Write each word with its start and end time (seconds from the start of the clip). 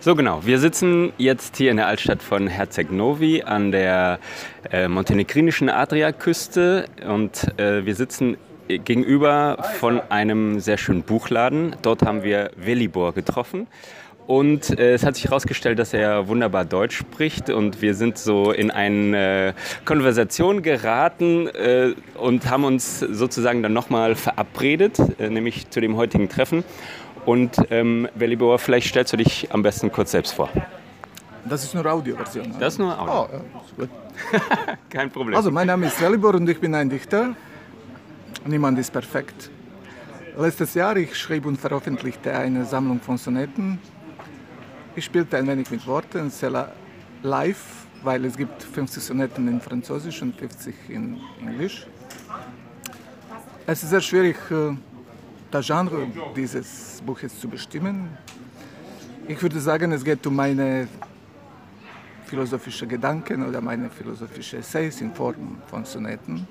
So 0.00 0.14
genau, 0.14 0.46
wir 0.46 0.60
sitzen 0.60 1.12
jetzt 1.18 1.56
hier 1.56 1.72
in 1.72 1.76
der 1.76 1.88
Altstadt 1.88 2.22
von 2.22 2.46
Herzeg 2.46 2.92
Novi 2.92 3.42
an 3.42 3.72
der 3.72 4.20
äh, 4.70 4.86
montenegrinischen 4.86 5.68
Adriaküste 5.68 6.84
und 7.04 7.58
äh, 7.58 7.84
wir 7.84 7.96
sitzen 7.96 8.36
gegenüber 8.68 9.58
von 9.80 10.00
einem 10.08 10.60
sehr 10.60 10.78
schönen 10.78 11.02
Buchladen. 11.02 11.74
Dort 11.82 12.02
haben 12.02 12.22
wir 12.22 12.52
Velibor 12.54 13.12
getroffen. 13.12 13.66
Und 14.28 14.78
äh, 14.78 14.92
es 14.92 15.04
hat 15.04 15.16
sich 15.16 15.24
herausgestellt, 15.24 15.78
dass 15.78 15.94
er 15.94 16.28
wunderbar 16.28 16.66
Deutsch 16.66 16.96
spricht 16.96 17.48
und 17.48 17.80
wir 17.80 17.94
sind 17.94 18.18
so 18.18 18.52
in 18.52 18.70
eine 18.70 19.54
Konversation 19.86 20.62
geraten 20.62 21.48
äh, 21.48 21.94
und 22.14 22.48
haben 22.48 22.64
uns 22.64 23.00
sozusagen 23.00 23.62
dann 23.62 23.72
nochmal 23.72 24.14
verabredet, 24.14 24.98
äh, 25.18 25.30
nämlich 25.30 25.70
zu 25.70 25.80
dem 25.80 25.96
heutigen 25.96 26.28
Treffen. 26.28 26.62
Und 27.26 27.56
ähm, 27.70 28.08
Velibor, 28.14 28.58
vielleicht 28.58 28.88
stellst 28.88 29.12
du 29.12 29.16
dich 29.16 29.52
am 29.52 29.62
besten 29.62 29.90
kurz 29.92 30.12
selbst 30.12 30.32
vor. 30.32 30.48
Das 31.44 31.64
ist 31.64 31.74
nur 31.74 31.86
Audioversion. 31.86 32.54
Das 32.58 32.74
ist 32.74 32.78
nur 32.78 32.98
Audio. 32.98 33.14
Oh, 33.14 33.28
ja, 33.32 33.60
ist 33.64 33.76
gut. 33.76 34.78
Kein 34.90 35.10
Problem. 35.10 35.36
Also, 35.36 35.50
mein 35.50 35.66
Name 35.66 35.86
ist 35.86 36.00
Velibor 36.00 36.34
und 36.34 36.48
ich 36.48 36.60
bin 36.60 36.74
ein 36.74 36.90
Dichter. 36.90 37.34
Niemand 38.44 38.78
ist 38.78 38.92
perfekt. 38.92 39.50
Letztes 40.36 40.74
Jahr 40.74 40.96
ich 40.96 41.16
schrieb 41.16 41.46
und 41.46 41.56
veröffentlichte 41.58 42.32
eine 42.32 42.64
Sammlung 42.64 43.00
von 43.00 43.18
Sonetten. 43.18 43.78
Ich 44.94 45.04
spielte 45.04 45.36
ein 45.36 45.46
wenig 45.46 45.70
mit 45.70 45.86
Worten, 45.86 46.30
sehr 46.30 46.72
live, 47.22 47.86
weil 48.02 48.24
es 48.24 48.36
gibt 48.36 48.62
50 48.62 49.02
Sonetten 49.02 49.48
in 49.48 49.60
Französisch 49.60 50.22
und 50.22 50.36
50 50.36 50.74
in 50.88 51.18
Englisch. 51.40 51.86
Es 53.66 53.82
ist 53.82 53.90
sehr 53.90 54.00
schwierig, 54.00 54.36
äh, 54.50 54.76
das 55.50 55.66
Genre 55.66 56.06
dieses 56.36 57.02
Buches 57.04 57.38
zu 57.40 57.48
bestimmen. 57.48 58.16
Ich 59.26 59.40
würde 59.42 59.60
sagen, 59.60 59.92
es 59.92 60.04
geht 60.04 60.26
um 60.26 60.36
meine 60.36 60.88
philosophischen 62.26 62.88
Gedanken 62.88 63.46
oder 63.46 63.60
meine 63.60 63.88
philosophischen 63.88 64.60
Essays 64.60 65.00
in 65.00 65.14
Form 65.14 65.58
von 65.66 65.84
Sonetten. 65.84 66.46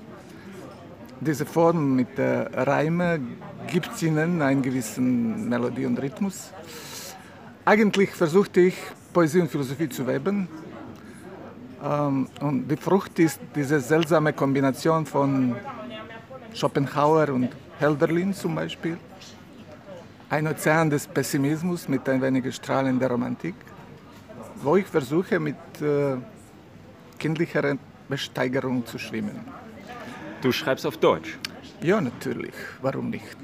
Diese 1.20 1.46
Form 1.46 1.96
mit 1.96 2.16
der 2.16 2.50
Reime 2.66 3.20
gibt 3.66 4.00
ihnen 4.02 4.40
einen 4.42 4.62
gewissen 4.62 5.48
Melodie 5.48 5.86
und 5.86 6.00
Rhythmus. 6.00 6.52
Eigentlich 7.64 8.10
versuchte 8.10 8.60
ich, 8.60 8.76
Poesie 9.12 9.40
und 9.40 9.50
Philosophie 9.50 9.88
zu 9.88 10.06
weben. 10.06 10.48
Ähm, 11.84 12.28
und 12.40 12.68
die 12.68 12.76
Frucht 12.76 13.18
ist 13.18 13.40
diese 13.54 13.80
seltsame 13.80 14.32
Kombination 14.32 15.06
von 15.06 15.56
Schopenhauer 16.54 17.28
und 17.30 17.50
Hölderlin 17.80 18.32
zum 18.34 18.54
Beispiel. 18.54 18.96
Ein 20.30 20.46
Ozean 20.46 20.90
des 20.90 21.06
Pessimismus 21.06 21.88
mit 21.88 22.08
ein 22.08 22.20
wenig 22.20 22.54
Strahlen 22.54 22.98
der 22.98 23.10
Romantik, 23.10 23.54
wo 24.62 24.76
ich 24.76 24.86
versuche, 24.86 25.38
mit 25.40 25.56
äh, 25.80 26.16
kindlicher 27.18 27.76
Besteigerung 28.08 28.84
zu 28.84 28.98
schwimmen. 28.98 29.40
Du 30.42 30.52
schreibst 30.52 30.84
auf 30.86 30.96
Deutsch. 30.98 31.38
Ja, 31.82 32.00
natürlich. 32.00 32.52
Warum 32.82 33.10
nicht? 33.10 33.36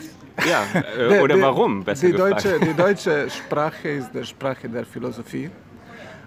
Ja, 0.48 0.64
äh, 0.98 1.20
oder 1.20 1.36
Die- 1.36 1.42
warum, 1.42 1.84
besser 1.84 2.06
die 2.06 2.12
gefragt. 2.12 2.44
deutsche, 2.44 2.60
die 2.60 2.74
deutsche 2.74 3.30
Sprache 3.30 3.88
ist 3.88 4.10
die 4.14 4.24
Sprache 4.24 4.68
der 4.68 4.84
Philosophie. 4.84 5.50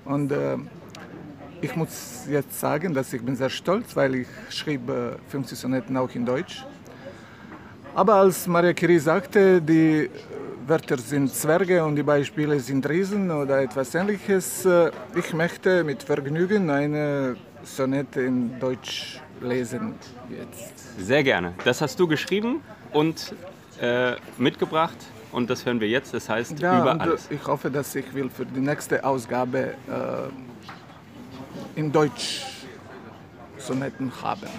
Und 0.06 0.32
äh, 0.32 0.58
ich 1.62 1.76
muss 1.76 2.24
jetzt 2.30 2.60
sagen, 2.60 2.94
dass 2.94 3.12
ich 3.14 3.22
bin 3.22 3.36
sehr 3.36 3.50
stolz, 3.50 3.96
weil 3.96 4.16
ich 4.16 4.28
schrieb 4.50 4.90
äh, 4.90 5.12
50 5.30 5.58
Sonetten 5.60 5.98
auch 5.98 6.10
in 6.16 6.26
Deutsch. 6.26 6.66
Aber 7.98 8.14
als 8.14 8.46
Maria 8.46 8.74
Curie 8.74 9.00
sagte, 9.00 9.60
die 9.60 10.08
Wörter 10.68 11.00
sind 11.00 11.34
Zwerge 11.34 11.84
und 11.84 11.96
die 11.96 12.04
Beispiele 12.04 12.60
sind 12.60 12.88
Riesen 12.88 13.32
oder 13.32 13.60
etwas 13.64 13.96
ähnliches, 13.96 14.66
äh, 14.66 14.92
ich 15.16 15.34
möchte 15.34 15.84
mit 15.84 16.04
Vergnügen 16.04 16.70
eine 16.70 17.38
Sonette 17.64 18.22
in 18.22 18.60
Deutsch 18.60 19.20
lesen 19.42 19.96
jetzt. 20.30 21.00
Sehr 21.00 21.24
gerne. 21.24 21.56
Das 21.66 21.82
hast 21.82 22.00
du 22.00 22.06
geschrieben 22.08 22.62
und 22.94 23.34
äh, 23.82 24.12
mitgebracht 24.38 24.98
und 25.32 25.50
das 25.50 25.66
hören 25.66 25.80
wir 25.80 25.88
jetzt. 25.88 26.14
Das 26.14 26.30
heißt 26.30 26.60
Ja, 26.60 26.80
über 26.80 26.98
äh, 26.98 27.00
alles. 27.00 27.26
ich 27.32 27.44
hoffe, 27.48 27.72
dass 27.72 27.96
ich 27.96 28.14
will 28.14 28.30
für 28.30 28.46
die 28.46 28.60
nächste 28.60 29.04
Ausgabe 29.04 29.60
äh, 29.70 30.30
in 31.80 31.92
Deutsch 31.92 32.44
Sonetten 33.58 34.12
haben. 34.22 34.50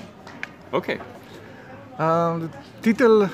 Okay. 0.73 0.99
Äh, 1.99 2.01
der 2.01 2.51
Titel 2.81 3.29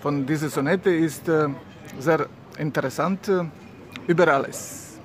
von 0.00 0.24
dieser 0.24 0.48
Sonette 0.48 0.90
ist 0.90 1.28
äh, 1.28 1.48
sehr 1.98 2.28
interessant. 2.58 3.28
äh, 3.28 3.42
Über 4.06 4.28
alles. 4.28 4.98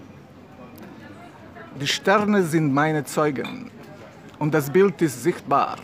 Die 1.82 1.88
Sterne 1.88 2.44
sind 2.44 2.72
meine 2.72 3.04
Zeugen 3.06 3.72
und 4.38 4.54
das 4.54 4.70
Bild 4.70 5.02
ist 5.02 5.24
sichtbar. 5.24 5.78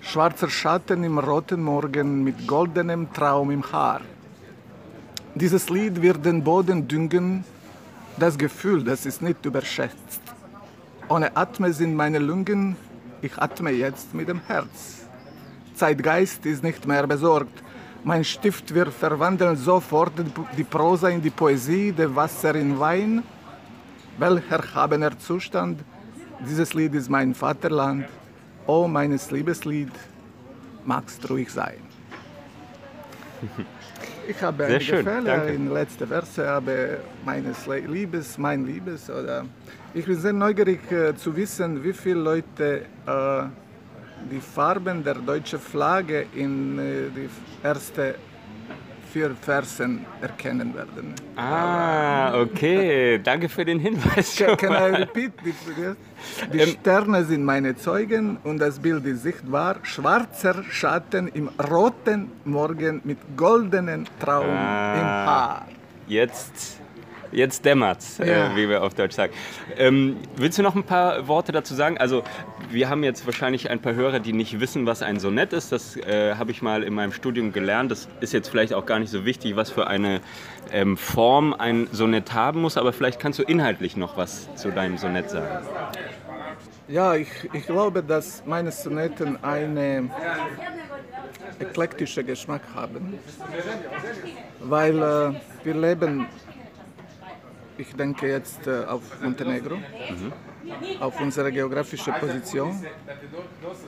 Schwarzer 0.00 0.50
Schatten 0.50 1.04
im 1.04 1.18
roten 1.20 1.62
Morgen 1.62 2.24
mit 2.24 2.44
goldenem 2.44 3.12
Traum 3.12 3.52
im 3.52 3.62
Haar. 3.70 4.00
Dieses 5.36 5.68
Lied 5.70 6.02
wird 6.02 6.24
den 6.24 6.42
Boden 6.42 6.88
düngen, 6.88 7.44
das 8.18 8.36
Gefühl, 8.36 8.82
das 8.82 9.06
ist 9.06 9.22
nicht 9.22 9.46
überschätzt. 9.46 10.22
Ohne 11.08 11.36
Atme 11.36 11.72
sind 11.72 11.94
meine 11.94 12.18
Lungen, 12.18 12.74
ich 13.20 13.38
atme 13.38 13.70
jetzt 13.70 14.12
mit 14.12 14.28
dem 14.28 14.40
Herz. 14.48 15.01
Zeitgeist 15.74 16.44
ist 16.46 16.62
nicht 16.62 16.86
mehr 16.86 17.06
besorgt. 17.06 17.62
Mein 18.04 18.24
Stift 18.24 18.74
wird 18.74 18.92
verwandeln 18.92 19.56
sofort 19.56 20.12
die 20.56 20.64
Prosa 20.64 21.08
in 21.08 21.22
die 21.22 21.30
Poesie, 21.30 21.92
das 21.92 22.14
Wasser 22.14 22.54
in 22.54 22.78
Wein. 22.78 23.22
Welch 24.18 24.50
erhabener 24.50 25.18
Zustand, 25.18 25.84
dieses 26.46 26.74
Lied 26.74 26.94
ist 26.94 27.08
mein 27.08 27.34
Vaterland. 27.34 28.06
O 28.66 28.86
meines 28.88 29.30
Liebeslied, 29.30 29.92
magst 30.84 31.28
ruhig 31.30 31.50
sein. 31.50 31.78
Ich 34.28 34.40
habe 34.40 34.66
Sehr 34.66 34.80
schön, 34.80 35.04
Fälle 35.04 35.24
danke. 35.24 35.52
in 35.52 35.72
letzter 35.72 36.06
Verse, 36.06 36.48
aber 36.48 36.98
meines 37.24 37.66
Liebes, 37.66 38.38
mein 38.38 38.64
Liebes. 38.64 39.10
Oder 39.10 39.44
ich 39.94 40.06
bin 40.06 40.16
sehr 40.16 40.32
neugierig 40.32 40.90
äh, 40.92 41.14
zu 41.16 41.34
wissen, 41.34 41.82
wie 41.82 41.92
viele 41.92 42.20
Leute 42.20 42.82
äh, 43.04 43.42
die 44.30 44.40
Farben 44.40 45.02
der 45.04 45.14
deutschen 45.14 45.58
Flagge 45.58 46.26
in 46.34 46.78
äh, 46.78 46.82
die 47.14 47.28
ersten 47.62 48.14
vier 49.12 49.32
Versen 49.42 50.06
erkennen 50.22 50.74
werden. 50.74 51.12
Ah, 51.36 52.40
okay. 52.40 53.20
Danke 53.22 53.46
für 53.48 53.62
den 53.64 53.78
Hinweis. 53.78 54.34
Can, 54.36 54.48
schon 54.48 54.56
can 54.56 54.72
I 54.72 54.96
repeat? 55.02 55.32
Die, 55.44 55.52
die 56.52 56.58
Ähm, 56.60 56.68
Sterne 56.80 57.22
sind 57.24 57.44
meine 57.44 57.76
Zeugen 57.76 58.38
und 58.42 58.58
das 58.58 58.78
Bild 58.78 59.04
ist 59.04 59.22
sichtbar. 59.22 59.76
Schwarzer 59.82 60.62
Schatten 60.70 61.28
im 61.28 61.50
roten 61.70 62.30
Morgen 62.44 63.02
mit 63.04 63.18
goldenen 63.36 64.08
Traum 64.18 64.46
Ah. 64.48 64.94
im 64.94 65.06
Haar. 65.28 65.66
Jetzt, 66.08 66.78
jetzt 67.32 67.64
dämmert's, 67.64 68.18
Ja. 68.18 68.52
äh, 68.52 68.56
wie 68.56 68.68
wir 68.68 68.82
auf 68.82 68.94
Deutsch 68.94 69.14
sagen. 69.14 69.32
Ähm, 69.76 70.16
willst 70.36 70.58
du 70.58 70.62
noch 70.62 70.74
ein 70.74 70.84
paar 70.84 71.26
Worte 71.28 71.52
dazu 71.52 71.74
sagen? 71.74 71.98
Also, 71.98 72.22
wir 72.70 72.88
haben 72.88 73.02
jetzt 73.04 73.26
wahrscheinlich 73.26 73.70
ein 73.70 73.80
paar 73.80 73.94
Hörer, 73.94 74.20
die 74.20 74.32
nicht 74.32 74.60
wissen, 74.60 74.86
was 74.86 75.02
ein 75.02 75.18
Sonett 75.18 75.52
ist. 75.52 75.72
Das 75.72 75.96
äh, 75.96 76.34
habe 76.36 76.50
ich 76.50 76.62
mal 76.62 76.82
in 76.82 76.94
meinem 76.94 77.12
Studium 77.12 77.52
gelernt. 77.52 77.90
Das 77.90 78.08
ist 78.20 78.32
jetzt 78.32 78.48
vielleicht 78.48 78.74
auch 78.74 78.86
gar 78.86 78.98
nicht 78.98 79.10
so 79.10 79.24
wichtig, 79.24 79.56
was 79.56 79.70
für 79.70 79.86
eine 79.86 80.20
ähm, 80.72 80.96
Form 80.96 81.52
ein 81.54 81.88
Sonett 81.92 82.32
haben 82.32 82.60
muss. 82.60 82.76
Aber 82.76 82.92
vielleicht 82.92 83.18
kannst 83.20 83.38
du 83.38 83.42
inhaltlich 83.42 83.96
noch 83.96 84.16
was 84.16 84.54
zu 84.54 84.70
deinem 84.70 84.98
Sonett 84.98 85.30
sagen. 85.30 85.66
Ja, 86.88 87.14
ich, 87.14 87.28
ich 87.52 87.66
glaube, 87.66 88.02
dass 88.02 88.42
meine 88.44 88.70
Sonetten 88.70 89.42
einen 89.42 90.10
eklektischen 91.60 92.26
Geschmack 92.26 92.62
haben, 92.74 93.14
weil 94.60 94.96
äh, 94.98 95.32
wir 95.64 95.74
leben, 95.74 96.26
ich 97.82 97.94
denke 97.96 98.28
jetzt 98.28 98.66
äh, 98.66 98.84
auf 98.84 99.02
Montenegro, 99.20 99.76
auf 101.00 101.20
unsere 101.20 101.50
geografische 101.50 102.12
Position, 102.12 102.74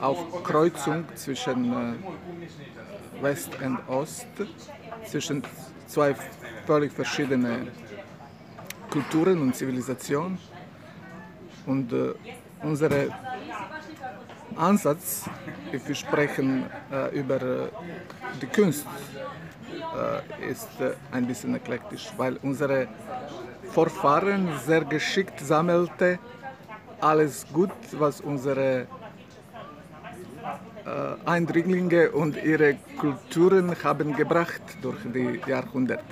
auf 0.01 0.43
Kreuzung 0.43 1.05
zwischen 1.15 1.61
äh, 1.73 3.23
West 3.23 3.51
und 3.65 3.79
Ost, 3.89 4.27
zwischen 5.07 5.43
zwei 5.87 6.17
völlig 6.67 6.93
verschiedenen 6.93 7.69
Kulturen 8.91 9.41
und 9.43 9.55
Zivilisationen. 9.55 10.39
Und 11.67 11.93
äh, 11.93 12.15
unser 12.63 12.91
Ansatz, 14.57 15.25
wir 15.71 15.95
sprechen 15.95 16.65
über 17.13 17.69
die 18.41 18.47
Kunst, 18.47 18.87
ist 20.49 20.69
ein 21.11 21.27
bisschen 21.27 21.55
eklektisch, 21.57 22.13
weil 22.17 22.37
unsere 22.43 22.87
Vorfahren 23.75 24.49
sehr 24.67 24.85
geschickt 24.85 25.41
sammelte 25.41 26.19
alles 27.01 27.45
gut, 27.53 27.71
was 27.93 28.21
unsere 28.21 28.87
äh, 30.87 31.29
Eindringlinge 31.29 32.11
und 32.13 32.43
ihre 32.43 32.77
Kulturen 32.99 33.75
haben 33.83 34.15
gebracht 34.17 34.63
durch 34.81 34.99
die 35.15 35.41
Jahrhunderte. 35.47 36.05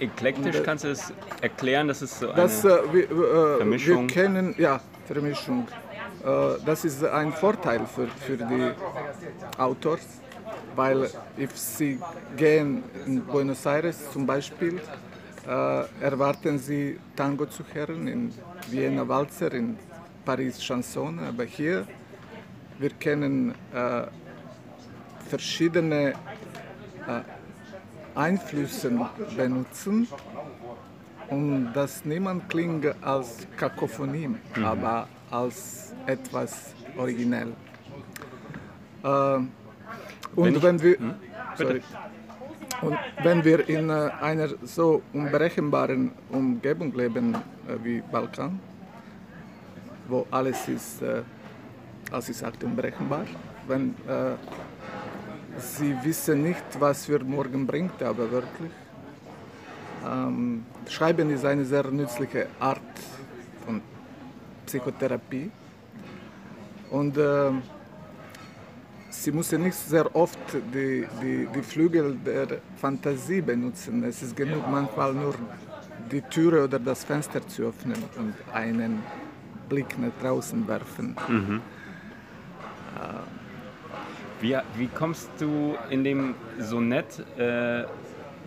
eklektisch 0.00 0.62
kannst 0.64 0.84
du 0.84 0.90
es 0.90 1.12
erklären, 1.40 1.88
dass 1.88 2.02
es 2.02 2.18
so 2.18 2.26
eine 2.30 2.42
Das, 2.42 2.64
äh, 2.64 2.68
wir, 2.92 3.04
äh, 3.04 3.10
wir 3.10 3.56
Vermischung. 3.58 4.06
kennen, 4.06 4.54
ja, 4.58 4.80
Vermischung. 5.06 5.66
Äh, 6.24 6.60
das 6.66 6.84
ist 6.84 7.04
ein 7.04 7.32
Vorteil 7.32 7.80
für, 7.86 8.08
für 8.08 8.36
die 8.36 8.72
Autors, 9.58 10.06
weil 10.76 11.08
if 11.38 11.56
sie 11.56 11.98
gehen 12.36 12.82
in 13.06 13.24
Buenos 13.24 13.64
Aires 13.66 14.10
zum 14.12 14.26
Beispiel, 14.26 14.78
äh, 14.78 14.80
erwarten 15.46 16.58
sie 16.58 16.98
Tango 17.16 17.46
zu 17.46 17.62
hören, 17.72 18.06
in 18.08 18.32
Vienna 18.70 19.06
Walzer, 19.06 19.52
in 19.52 19.76
Paris 20.24 20.58
Chanson, 20.60 21.18
aber 21.20 21.44
hier, 21.44 21.86
wir 22.78 22.90
können 22.90 23.54
äh, 23.74 24.02
verschiedene 25.28 26.10
äh, 26.10 26.14
Einflüsse 28.14 28.90
benutzen 29.36 30.08
und 31.30 31.72
das 31.72 32.04
niemand 32.04 32.48
klingt 32.48 32.86
als 33.02 33.46
Kakophonie, 33.56 34.30
aber 34.62 35.08
als 35.30 35.94
etwas 36.06 36.74
originell. 36.96 37.52
Äh, 39.02 39.08
und 39.08 39.48
Wenn 40.36 40.54
ich- 40.56 40.62
wenn 40.62 40.82
wir, 40.82 40.96
Bitte. 40.98 41.14
sorry, 41.56 41.82
und 42.82 42.96
wenn 43.22 43.44
wir 43.44 43.68
in 43.68 43.90
äh, 43.90 44.10
einer 44.20 44.48
so 44.62 45.02
unberechenbaren 45.12 46.12
Umgebung 46.30 46.92
leben 46.94 47.34
äh, 47.34 47.38
wie 47.82 48.02
Balkan, 48.12 48.60
wo 50.08 50.26
alles 50.30 50.68
ist, 50.68 51.02
äh, 51.02 51.22
als 52.10 52.28
ich 52.28 52.36
sagte, 52.36 52.66
unberechenbar, 52.66 53.26
wenn 53.66 53.90
äh, 54.08 54.34
sie 55.58 55.94
wissen 56.02 56.42
nicht, 56.42 56.64
was 56.78 57.06
für 57.06 57.22
morgen 57.24 57.66
bringt, 57.66 58.02
aber 58.02 58.30
wirklich. 58.30 58.70
Ähm, 60.06 60.64
Schreiben 60.88 61.30
ist 61.30 61.44
eine 61.44 61.64
sehr 61.64 61.90
nützliche 61.90 62.46
Art 62.60 62.80
von 63.66 63.82
Psychotherapie. 64.66 65.50
Und 66.90 67.18
ähm, 67.18 67.62
sie 69.22 69.32
müssen 69.32 69.62
nicht 69.62 69.74
sehr 69.74 70.14
oft 70.14 70.38
die, 70.72 71.06
die, 71.22 71.48
die 71.54 71.62
Flügel 71.62 72.16
der 72.24 72.58
Fantasie 72.76 73.40
benutzen. 73.40 74.04
Es 74.04 74.22
ist 74.22 74.36
genug, 74.36 74.62
manchmal 74.70 75.12
nur 75.12 75.34
die 76.10 76.22
Türe 76.22 76.64
oder 76.64 76.78
das 76.78 77.04
Fenster 77.04 77.46
zu 77.46 77.64
öffnen 77.64 78.02
und 78.16 78.34
einen 78.52 79.02
Blick 79.68 79.98
nach 79.98 80.12
draußen 80.22 80.66
werfen. 80.66 81.16
Wie, 84.40 84.56
wie 84.76 84.86
kommst 84.86 85.28
du 85.40 85.74
in 85.90 86.04
dem 86.04 86.34
Sonett, 86.60 87.18
äh, 87.36 87.84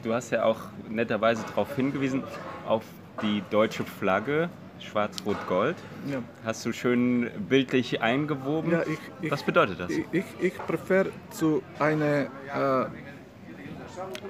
du 0.03 0.13
hast 0.13 0.31
ja 0.31 0.45
auch 0.45 0.59
netterweise 0.89 1.43
darauf 1.43 1.75
hingewiesen, 1.75 2.23
auf 2.65 2.83
die 3.21 3.43
deutsche 3.49 3.83
Flagge, 3.83 4.49
schwarz-rot-gold. 4.83 5.75
Ja. 6.09 6.19
Hast 6.43 6.65
du 6.65 6.71
schön 6.73 7.29
bildlich 7.49 8.01
eingewoben. 8.01 8.71
Ja, 8.71 8.81
ich- 8.83 8.97
ich- 9.21 9.31
Was 9.31 9.43
bedeutet 9.43 9.79
das? 9.79 9.89
Ich, 9.91 10.05
ich, 10.11 10.25
ich 10.39 10.57
präfere 10.57 11.11
zu 11.31 11.61
eine, 11.79 12.27
äh, 12.53 12.85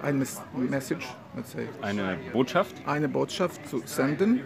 ein 0.05 0.19
Mes- 0.21 0.41
Message, 0.55 1.07
let's 1.35 1.51
say, 1.51 1.67
Eine 1.81 2.17
Botschaft? 2.33 2.75
eine 2.85 3.07
Botschaft 3.07 3.67
zu 3.67 3.81
senden 3.85 4.41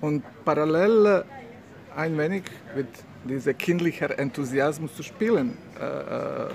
und 0.00 0.22
parallel 0.44 1.06
äh, 1.06 1.98
ein 1.98 2.16
wenig 2.18 2.44
mit 2.74 2.86
diesem 3.24 3.56
kindlichen 3.58 4.10
Enthusiasmus 4.10 4.94
zu 4.96 5.02
spielen, 5.02 5.56
äh, 5.80 5.84
äh, 5.84 6.48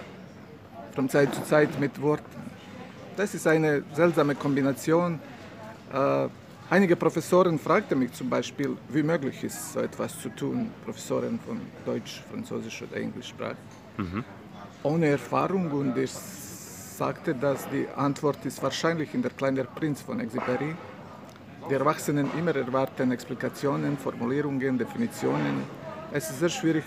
von 0.96 1.10
Zeit 1.10 1.34
zu 1.36 1.44
Zeit 1.44 1.80
mit 1.80 2.02
Worten. 2.02 2.24
Das 3.16 3.34
ist 3.36 3.46
eine 3.48 3.84
seltsame 3.94 4.34
Kombination. 4.36 5.20
Äh, 5.94 6.28
einige 6.70 6.96
Professoren 6.96 7.60
fragten 7.60 8.00
mich 8.00 8.14
zum 8.14 8.30
Beispiel, 8.30 8.76
wie 8.90 9.04
möglich 9.04 9.44
ist 9.44 9.74
so 9.74 9.80
etwas 9.80 10.20
zu 10.20 10.30
tun, 10.30 10.70
Professoren 10.86 11.40
von 11.46 11.60
Deutsch, 11.86 12.24
Französisch 12.32 12.82
oder 12.84 12.98
Englischsprache, 12.98 13.58
ohne 14.84 15.08
Erfahrung 15.08 15.72
und 15.72 15.98
ich 15.98 16.12
sagte, 16.12 17.34
dass 17.34 17.70
die 17.70 17.88
Antwort 17.96 18.46
ist 18.46 18.62
wahrscheinlich 18.62 19.14
in 19.14 19.22
der 19.22 19.32
kleine 19.32 19.64
Prinz 19.64 20.02
von 20.02 20.20
Exupéry. 20.20 20.76
Die 21.70 21.74
Erwachsenen 21.74 22.30
immer 22.38 22.56
erwarten 22.56 23.12
Explikationen, 23.12 23.98
Formulierungen, 23.98 24.78
Definitionen. 24.78 25.64
Es 26.12 26.30
ist 26.30 26.40
sehr 26.40 26.50
schwierig 26.50 26.84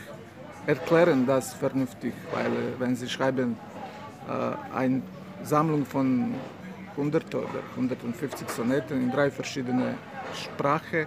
erklären 0.66 1.26
das 1.26 1.54
vernünftig, 1.54 2.12
weil 2.32 2.46
äh, 2.46 2.80
wenn 2.80 2.96
Sie 2.96 3.08
schreiben 3.08 3.56
äh, 4.28 4.76
eine 4.76 5.02
Sammlung 5.44 5.86
von 5.86 6.34
100 6.96 7.34
oder 7.34 7.62
150 7.76 8.48
Sonetten 8.48 9.02
in 9.02 9.10
drei 9.10 9.30
verschiedene 9.30 9.94
Sprachen, 10.34 11.00
äh, 11.00 11.06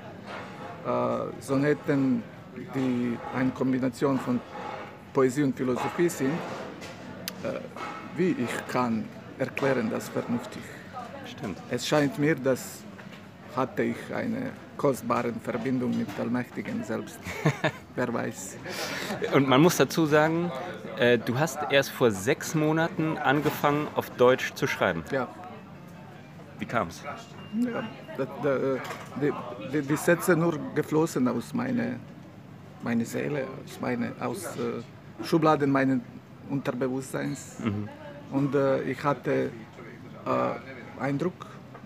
Sonetten, 1.39 2.23
die 2.75 3.17
eine 3.35 3.51
Kombination 3.51 4.19
von 4.19 4.39
Poesie 5.13 5.43
und 5.43 5.55
Philosophie 5.55 6.09
sind, 6.09 6.33
äh, 7.43 7.59
wie 8.15 8.31
ich 8.31 8.67
kann 8.67 9.05
erklären 9.37 9.89
das 9.89 10.09
vernünftig. 10.09 10.61
Stimmt. 11.25 11.57
Es 11.69 11.87
scheint 11.87 12.17
mir, 12.19 12.35
dass 12.35 12.83
hatte 13.55 13.83
ich 13.83 14.13
eine 14.13 14.51
kostbare 14.77 15.33
Verbindung 15.43 15.97
mit 15.97 16.07
Allmächtigen 16.19 16.83
selbst. 16.83 17.19
Wer 17.95 18.13
weiß. 18.13 18.57
Und 19.33 19.47
man 19.47 19.61
muss 19.61 19.77
dazu 19.77 20.05
sagen, 20.05 20.51
äh, 20.97 21.17
du 21.17 21.37
hast 21.37 21.59
erst 21.69 21.89
vor 21.89 22.11
sechs 22.11 22.55
Monaten 22.55 23.17
angefangen, 23.17 23.87
auf 23.95 24.09
Deutsch 24.11 24.53
zu 24.53 24.67
schreiben. 24.67 25.03
Ja, 25.11 25.27
Wie 26.59 26.65
kam 26.65 26.89
es? 26.89 27.01
ja 27.03 27.83
da, 28.17 28.25
da, 28.43 28.57
die, 29.21 29.31
die, 29.73 29.81
die 29.81 29.95
Sätze 29.95 30.35
nur 30.35 30.59
geflossen 30.75 31.27
aus 31.27 31.53
meiner 31.53 31.95
meine 32.83 33.05
Seele, 33.05 33.45
aus, 33.65 33.79
meine, 33.81 34.13
aus 34.19 34.45
äh, 34.57 35.23
Schubladen 35.23 35.71
meines 35.71 35.99
Unterbewusstseins. 36.49 37.57
Und 38.31 38.55
äh, 38.55 38.83
ich 38.83 39.03
hatte 39.03 39.51
äh, 40.25 41.01
Eindruck, 41.01 41.45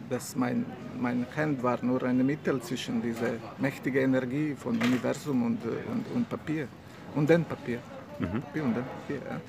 dass 0.09 0.35
mein, 0.35 0.65
mein 0.99 1.25
Hand 1.35 1.63
war 1.63 1.79
nur 1.81 2.03
ein 2.03 2.25
Mittel 2.25 2.61
zwischen 2.61 3.01
dieser 3.01 3.33
mächtigen 3.57 4.03
Energie 4.03 4.55
von 4.55 4.75
Universum 4.77 5.45
und, 5.45 5.65
äh, 5.65 5.91
und, 5.91 6.05
und 6.15 6.29
Papier. 6.29 6.67
Und 7.15 7.29
dann 7.29 7.43
Papier. 7.45 7.79
Papier 8.19 8.63
und 8.63 8.75
dann 8.75 8.85
Papier. 8.85 9.21
Ja. 9.29 9.41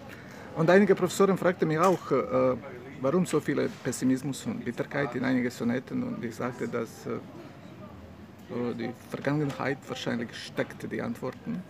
Und 0.57 0.71
einige 0.71 0.95
Professoren 0.95 1.37
fragten 1.37 1.69
mich 1.69 1.79
auch, 1.79 2.11
äh, 2.11 2.57
warum 3.01 3.27
so 3.27 3.41
viel 3.41 3.69
Pessimismus 3.83 4.47
und 4.47 4.65
Bitterkeit 4.65 5.15
in 5.15 5.25
einigen 5.25 5.51
Sonetten. 5.51 6.03
Und 6.03 6.25
ich 6.25 6.35
sagte, 6.35 6.69
dass 6.69 7.07
äh, 7.07 8.75
die 8.79 8.91
Vergangenheit 9.11 9.79
wahrscheinlich 9.89 10.35
steckte 10.35 10.89
die 10.89 11.01
Antworten. 11.03 11.63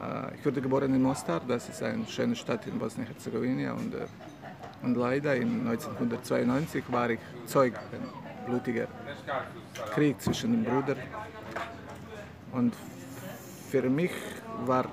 Äh, 0.00 0.34
ich 0.36 0.44
wurde 0.44 0.60
geboren 0.60 0.94
in 0.94 1.02
Mostar, 1.02 1.40
das 1.46 1.68
ist 1.68 1.82
eine 1.82 2.06
schöne 2.06 2.36
Stadt 2.36 2.66
in 2.66 2.78
Bosnien-Herzegowina. 2.78 3.72
Und, 3.72 3.94
äh, 3.94 4.06
und 4.82 4.96
leider 4.96 5.36
in 5.36 5.66
1992 5.66 6.84
war 6.88 7.10
ich 7.10 7.20
Zeug 7.46 7.74
ein 7.92 8.46
blutiger 8.46 8.88
Krieg 9.94 10.20
zwischen 10.20 10.52
den 10.52 10.64
Brüdern. 10.64 10.98
Und 12.52 12.74
für 13.70 13.88
mich 13.88 14.12
war 14.66 14.86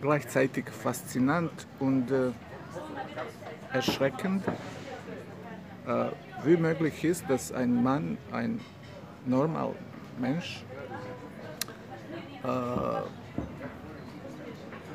gleichzeitig 0.00 0.66
faszinierend 0.70 1.66
und 1.78 2.10
äh, 2.10 2.30
erschreckend, 3.72 4.44
äh, 5.86 6.06
wie 6.44 6.56
möglich 6.56 7.04
ist, 7.04 7.28
dass 7.28 7.52
ein 7.52 7.82
Mann, 7.82 8.18
ein 8.32 8.60
normal 9.26 9.74
Mensch, 10.18 10.64
äh, 12.44 12.48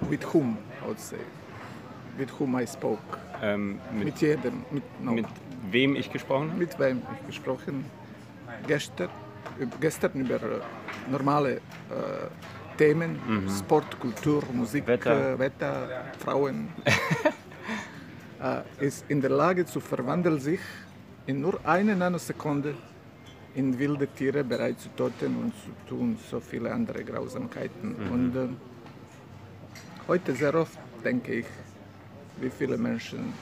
with 0.10 0.22
whom, 0.34 0.58
I 0.84 0.88
would 0.88 1.00
say, 1.00 1.18
with 2.18 2.30
whom 2.40 2.56
I 2.60 2.66
spoke, 2.66 3.00
Ähm, 3.42 3.80
mit, 3.94 4.06
mit 4.06 4.22
jedem, 4.22 4.66
mit, 4.72 4.84
no, 5.02 5.12
mit 5.14 5.26
wem 5.72 5.96
ich 5.96 6.12
gesprochen 6.12 6.50
habe? 6.50 6.60
mit 6.60 6.78
wem 6.80 7.02
ich 7.22 7.28
gesprochen? 7.28 7.86
Gestern, 8.68 9.10
gestern 9.80 10.12
über 10.22 10.36
äh, 10.36 10.60
normale 11.10 11.56
äh, 11.56 11.60
Themen, 12.78 13.20
Sport, 13.50 14.00
Kultur, 14.00 14.42
Musik, 14.54 14.88
Wetter. 14.88 15.38
Wetter, 15.38 15.88
Wetter 15.90 16.04
Frauen, 16.24 16.70
äh, 18.42 18.86
ist 18.86 19.06
in 19.10 19.22
der 19.22 19.32
Lage 19.32 19.66
zu 19.66 19.80
verwandeln 19.80 20.40
sich 20.40 20.60
in 21.28 21.42
nur 21.42 21.60
eine 21.64 21.96
Nanosekunde 21.96 22.76
in 23.56 23.78
wilde 23.78 24.08
Tiere 24.08 24.44
bereit 24.44 24.80
zu 24.80 24.90
töten 24.90 25.36
und 25.42 25.54
zu 25.56 25.72
tun 25.88 26.18
so 26.30 26.40
viele 26.40 26.72
andere 26.72 27.04
Grausamkeiten. 27.04 27.96
Und 27.96 28.36
äh, 28.36 28.48
heute 30.08 30.36
sehr 30.36 30.56
oft 30.56 30.78
denke 31.04 31.34
ich, 31.34 31.46
wie 32.40 32.50
viele 32.50 32.78
Menschen 32.78 33.34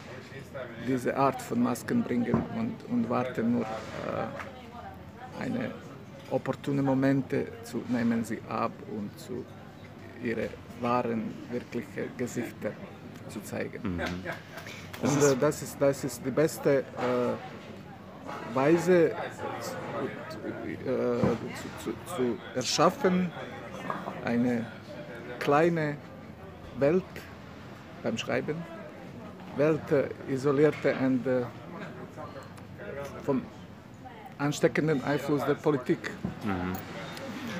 diese 0.88 1.16
Art 1.16 1.42
von 1.42 1.62
Masken 1.62 2.04
bringen 2.04 2.42
und, 2.58 2.76
und 2.90 3.10
warten 3.10 3.54
nur 3.54 3.64
äh, 3.64 5.44
eine 5.44 5.72
opportune 6.32 6.82
Momente 6.82 7.48
zu 7.64 7.84
nehmen 7.88 8.24
sie 8.24 8.40
ab 8.50 8.72
und 8.90 9.18
zu 9.20 9.46
ihre 10.24 10.50
wahren, 10.82 11.34
wirklichen 11.52 12.10
Gesichter 12.18 12.72
zu 13.30 13.42
zeigen. 13.42 14.02
Und 15.02 15.24
äh, 15.24 15.36
das, 15.40 15.62
ist, 15.62 15.78
das 15.80 16.04
ist 16.04 16.22
die 16.26 16.32
beste 16.32 16.80
äh, 16.80 16.84
Weise 18.56 19.12
zu, 20.30 20.90
äh, 20.90 21.20
zu, 21.84 21.92
zu, 21.92 22.16
zu 22.16 22.38
erschaffen, 22.56 23.32
eine 24.26 24.66
kleine 25.40 25.98
Welt 26.80 27.04
beim 28.04 28.18
Schreiben, 28.18 28.56
Welt 29.56 29.92
äh, 29.92 30.10
isolierte 30.34 30.96
und 30.96 31.26
äh, 31.28 31.44
vom 33.24 33.42
ansteckenden 34.38 35.04
Einfluss 35.04 35.44
der 35.46 35.56
Politik. 35.56 36.12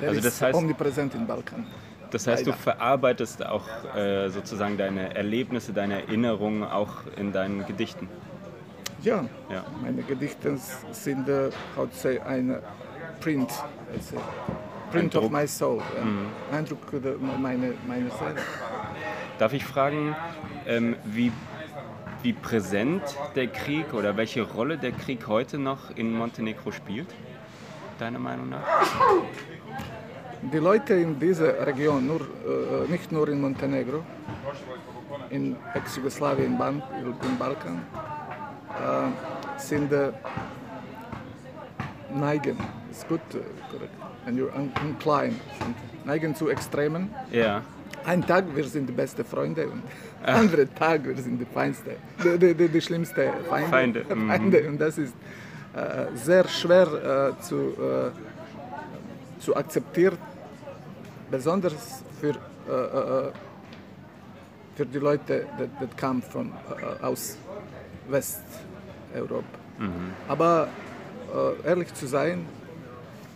Der 0.02 0.10
Also 0.10 0.20
ist 0.20 0.26
das 0.26 0.42
heißt- 0.42 0.56
omnipräsent 0.56 1.14
im 1.16 1.26
Balkan. 1.28 1.66
Das 2.12 2.28
heißt, 2.28 2.48
du 2.48 2.54
verarbeitest 2.54 3.46
auch 3.46 3.66
äh, 3.96 4.30
sozusagen 4.30 4.78
deine 4.78 5.16
Erlebnisse, 5.16 5.74
deine 5.74 6.02
Erinnerungen 6.04 6.64
auch 6.64 6.94
in 7.18 7.32
deinen 7.32 7.66
Gedichten. 7.66 8.08
Ja, 9.04 9.26
Ja. 9.52 9.64
meine 9.82 10.02
Gedichte 10.02 10.58
sind, 10.92 11.28
äh, 11.30 11.50
how 11.76 11.86
to 11.90 11.96
say, 11.96 12.20
ein 12.20 12.58
Print, 13.22 13.52
also 13.94 14.16
Print 14.92 15.16
of 15.16 15.24
Druck. 15.24 15.32
my 15.32 15.48
soul, 15.48 15.78
ja. 15.78 16.58
Eindruck 16.58 16.80
der, 16.92 17.16
meine, 17.18 17.74
meine 17.88 18.10
Seele. 18.10 18.36
Darf 19.38 19.54
ich 19.54 19.64
fragen, 19.66 20.16
ähm, 20.66 20.96
wie, 21.04 21.32
wie 22.24 22.34
präsent 22.34 23.04
der 23.36 23.48
Krieg 23.48 23.94
oder 23.94 24.18
welche 24.18 24.42
Rolle 24.42 24.78
der 24.78 24.92
Krieg 24.94 25.28
heute 25.28 25.58
noch 25.60 25.96
in 25.96 26.12
Montenegro 26.14 26.72
spielt? 26.72 27.08
Deiner 28.00 28.20
Meinung 28.20 28.50
nach? 28.50 28.64
Die 30.42 30.60
Leute 30.60 30.94
in 30.94 31.20
dieser 31.20 31.66
Region, 31.66 32.06
nur, 32.06 32.22
äh, 32.22 32.90
nicht 32.92 33.12
nur 33.12 33.28
in 33.28 33.42
Montenegro, 33.42 34.04
in 35.30 35.56
Ex-Jugoslawien, 35.74 36.54
im 36.54 37.38
Balkan, 37.38 37.82
äh, 38.70 39.60
sind 39.60 39.92
äh, 39.92 40.12
neigen, 42.14 42.58
ist 42.92 43.08
gut, 43.08 43.20
äh, 43.34 43.40
korrekt, 43.72 43.94
and 44.28 44.40
you're 44.40 44.52
inclined, 44.86 45.40
neigen 46.06 46.36
zu 46.36 46.50
Extremen. 46.50 47.10
Ja. 47.32 47.64
Ein 48.06 48.26
Tag 48.26 48.46
wir 48.56 48.64
sind 48.64 48.88
die 48.88 48.94
besten 48.94 49.26
Freunde 49.26 49.68
und 49.68 49.82
andere 50.24 50.72
Tag 50.74 51.04
wir 51.04 51.18
sind 51.18 51.40
die 51.40 51.46
feinste, 51.46 51.98
die, 52.24 52.38
die, 52.38 52.54
die, 52.54 52.70
die 52.70 52.82
schlimmste 52.82 53.34
Feinde. 53.50 53.70
Feinde, 53.70 54.06
mhm. 54.16 54.30
Feinde. 54.30 54.70
Und 54.70 54.80
das 54.80 54.98
ist 54.98 55.16
äh, 55.74 56.16
sehr 56.16 56.48
schwer 56.48 57.34
äh, 57.38 57.42
zu, 57.42 57.74
zu 59.40 59.56
akzeptieren, 59.56 60.18
besonders 61.30 62.04
für, 62.20 62.36
äh, 62.70 63.28
äh, 63.28 63.32
für 64.76 64.86
die 64.86 65.00
Leute, 65.00 65.46
die, 65.60 65.86
die 65.86 65.96
kamen 65.96 66.22
von, 66.22 66.52
äh, 66.52 67.04
aus 67.04 67.38
Westeuropa. 68.10 69.46
Aber 70.28 70.68
äh, 71.34 71.68
ehrlich 71.68 71.94
zu 71.94 72.08
sein, 72.08 72.46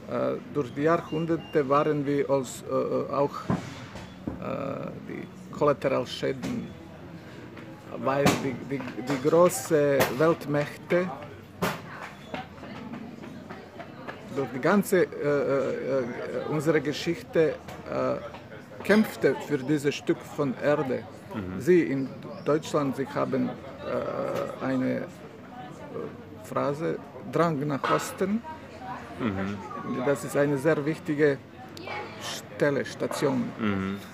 äh, 0.09 0.33
durch 0.53 0.73
die 0.73 0.83
Jahrhunderte 0.83 1.67
waren 1.69 2.05
wir 2.05 2.29
als, 2.29 2.63
äh, 2.69 2.73
äh, 2.73 3.13
auch 3.13 3.31
äh, 4.41 4.89
die 5.07 5.27
Kollateralschäden, 5.57 6.67
weil 7.97 8.25
die, 8.43 8.55
die, 8.69 8.79
die 8.79 9.29
großen 9.29 9.99
Weltmächte 10.17 11.09
durch 14.30 14.30
die 14.53 14.59
ganze 14.59 15.03
äh, 15.03 15.05
äh, 15.05 15.07
äh, 15.07 16.05
unsere 16.49 16.81
Geschichte 16.81 17.55
äh, 17.89 18.83
kämpfte 18.83 19.35
für 19.47 19.57
dieses 19.57 19.95
Stück 19.95 20.19
von 20.19 20.53
Erde. 20.63 21.03
Sie 21.59 21.83
in 21.83 22.09
Deutschland, 22.43 22.97
sie 22.97 23.07
haben 23.07 23.49
eine 24.61 25.03
Phrase, 26.43 26.99
Drang 27.31 27.65
nach 27.65 27.89
Osten. 27.89 28.41
Das 30.05 30.25
ist 30.25 30.35
eine 30.35 30.57
sehr 30.57 30.85
wichtige 30.85 31.37
Stelle, 32.21 32.83
Station 32.83 33.45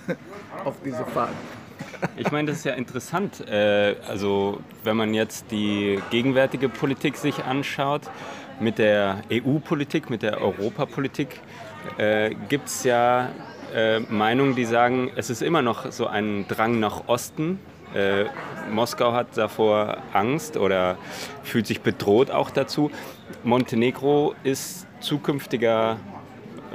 auf 0.64 0.76
dieser 0.86 1.06
Fahrt. 1.08 1.34
Ich 2.18 2.32
meine, 2.32 2.50
das 2.50 2.60
ist 2.60 2.66
ja 2.66 2.74
interessant. 2.74 3.48
Äh, 3.48 3.96
also, 4.08 4.60
wenn 4.84 4.98
man 4.98 5.14
jetzt 5.14 5.52
die 5.52 6.00
gegenwärtige 6.10 6.70
Politik 6.70 7.18
sich 7.18 7.44
anschaut, 7.46 8.02
mit 8.60 8.80
der 8.80 9.22
EU-Politik, 9.32 10.10
mit 10.10 10.24
der 10.24 10.42
Europapolitik, 10.42 11.42
äh, 11.98 12.34
gibt 12.50 12.68
es 12.68 12.84
ja 12.84 13.30
äh, 13.74 14.00
Meinungen, 14.00 14.56
die 14.56 14.66
sagen, 14.66 15.12
es 15.16 15.30
ist 15.30 15.42
immer 15.42 15.62
noch 15.62 15.92
so 15.92 16.08
ein 16.08 16.46
Drang 16.48 16.80
nach 16.80 17.08
Osten. 17.08 17.60
Moskau 18.70 19.14
hat 19.14 19.38
davor 19.38 20.00
Angst 20.12 20.58
oder 20.58 20.98
fühlt 21.44 21.66
sich 21.66 21.80
bedroht 21.80 22.30
auch 22.30 22.50
dazu. 22.50 22.92
Montenegro 23.46 24.36
ist 24.44 24.86
zukünftiger 25.00 25.98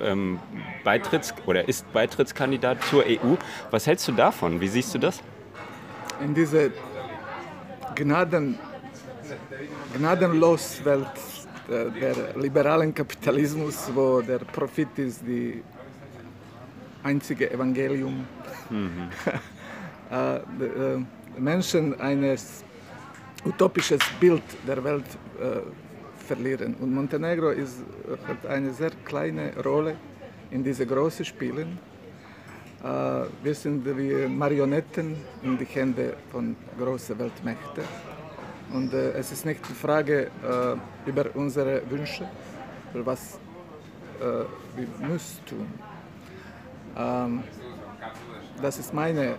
ähm, 0.02 0.38
Beitritts- 0.84 1.34
oder 1.46 1.68
ist 1.68 1.90
Beitrittskandidat 1.92 2.82
zur 2.84 3.04
EU. 3.06 3.36
Was 3.70 3.86
hältst 3.86 4.08
du 4.08 4.12
davon? 4.12 4.60
Wie 4.60 4.68
siehst 4.68 4.94
du 4.94 4.98
das? 4.98 5.22
in 6.22 6.34
diese 6.34 6.70
Gnaden, 7.94 8.58
gnadenlos 9.96 10.84
Welt 10.84 11.06
der, 11.68 11.90
der 11.90 12.14
liberalen 12.36 12.94
Kapitalismus, 12.94 13.90
wo 13.94 14.20
der 14.20 14.38
Profit 14.38 14.98
ist 14.98 15.22
die 15.26 15.62
einzige 17.02 17.50
Evangelium. 17.50 18.24
äh, 20.10 20.40
die, 20.58 20.64
äh, 20.64 21.04
Menschen 21.38 21.98
ein 22.00 22.38
utopisches 23.44 24.00
Bild 24.20 24.42
der 24.66 24.82
Welt 24.84 25.06
äh, 25.40 25.60
verlieren. 26.26 26.74
Und 26.74 26.94
Montenegro 26.94 27.50
ist, 27.50 27.78
hat 28.28 28.46
eine 28.46 28.72
sehr 28.72 28.90
kleine 29.04 29.52
Rolle 29.64 29.96
in 30.52 30.62
diese 30.62 30.86
großen 30.86 31.24
Spielen. 31.24 31.78
Äh, 32.84 32.86
wir 33.42 33.54
sind 33.54 33.84
wie 33.84 34.28
Marionetten 34.28 35.16
in 35.42 35.58
die 35.58 35.64
Hände 35.64 36.16
von 36.30 36.54
großen 36.78 37.18
Weltmächten. 37.18 37.84
Und 38.72 38.92
äh, 38.92 39.12
es 39.12 39.32
ist 39.32 39.44
nicht 39.44 39.60
die 39.68 39.74
Frage 39.74 40.30
äh, 40.42 41.08
über 41.08 41.26
unsere 41.34 41.82
Wünsche, 41.90 42.28
über 42.94 43.06
was 43.06 43.38
äh, 44.20 44.44
wir 44.76 45.08
müssen 45.08 45.44
tun. 45.46 45.66
Ähm, 46.96 47.42
das 48.60 48.78
ist 48.78 48.94
meine 48.94 49.36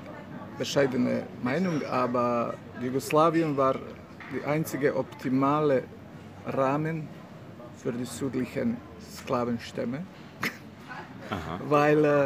bescheidene 0.58 1.24
Meinung, 1.42 1.84
aber 1.86 2.56
Jugoslawien 2.82 3.56
war 3.56 3.76
der 4.34 4.50
einzige 4.50 4.96
optimale 4.96 5.84
Rahmen 6.46 7.08
für 7.76 7.92
die 7.92 8.06
südlichen 8.06 8.78
Sklavenstämme, 9.18 10.04
weil 11.68 12.06
äh, 12.06 12.26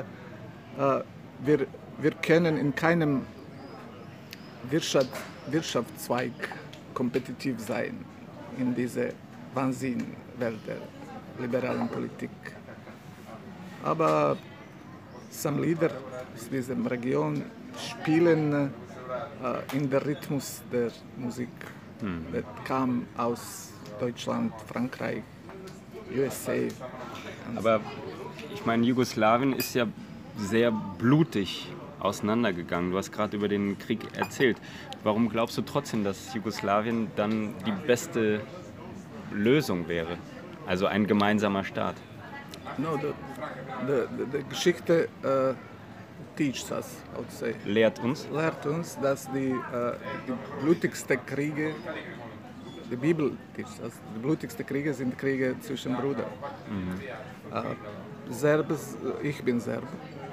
äh, 0.78 1.04
wir, 1.40 1.68
wir 2.00 2.12
können 2.12 2.58
in 2.58 2.74
keinem 2.74 3.26
Wirtschaft, 4.70 5.10
Wirtschaftszweig 5.48 6.34
kompetitiv 6.94 7.60
sein 7.60 8.04
in 8.58 8.74
dieser 8.74 9.10
Wahnsinnwelt 9.54 10.60
der 10.68 10.78
liberalen 11.40 11.88
Politik. 11.88 12.32
Aber 13.84 14.38
some 15.30 15.62
Lieder 15.62 15.92
aus 16.34 16.50
dieser 16.50 16.76
Region 16.90 17.44
spielen 17.78 18.54
äh, 18.54 19.78
in 19.78 19.90
der 19.90 20.06
Rhythmus 20.06 20.64
der 20.72 20.92
Musik. 21.18 21.50
Das 22.32 22.44
kam 22.66 23.08
aus 23.18 23.72
Deutschland, 24.00 24.54
Frankreich, 24.68 25.24
USA. 26.16 26.54
Aber 27.56 27.82
ich 28.54 28.66
meine, 28.66 28.86
Jugoslawien 28.86 29.54
ist 29.54 29.76
ja 29.76 29.88
sehr 30.38 30.72
blutig 30.72 31.68
auseinandergegangen. 32.00 32.92
Du 32.92 32.98
hast 32.98 33.12
gerade 33.12 33.38
über 33.38 33.48
den 33.48 33.78
Krieg 33.78 34.00
erzählt. 34.18 34.58
Warum 35.04 35.30
glaubst 35.30 35.58
du 35.58 35.62
trotzdem, 35.62 36.04
dass 36.04 36.34
Jugoslawien 36.34 37.12
dann 37.16 37.56
die 37.66 37.72
beste 37.72 38.42
Lösung 39.32 39.88
wäre? 39.88 40.18
Also 40.66 40.86
ein 40.86 41.08
gemeinsamer 41.08 41.64
Staat. 41.64 41.96
No, 42.78 42.98
the, 42.98 43.14
the, 43.88 44.26
the, 44.32 44.44
Geschichte 44.50 45.08
uh, 45.24 45.54
teaches 46.36 46.70
us, 46.72 47.02
I 47.14 47.18
would 47.18 47.32
say, 47.32 47.56
Lehrt 47.66 48.00
uns. 48.00 48.28
lehrt 48.32 48.66
uns, 48.66 49.00
dass 49.00 49.32
die, 49.32 49.50
äh, 49.50 49.94
die 50.28 50.34
blutigsten 50.62 51.26
Kriege, 51.26 51.74
die 52.90 52.96
Bibel 52.96 53.32
teaches 53.56 53.80
us, 53.84 53.94
die 54.16 54.20
blutigsten 54.20 54.66
Kriege 54.66 54.94
sind 54.94 55.18
Kriege 55.18 55.56
zwischen 55.62 55.96
Brüdern. 55.96 56.32
Äh, 57.54 58.32
Serbes, 58.32 58.98
ich 59.24 59.44
bin 59.44 59.60
Serb, 59.60 59.84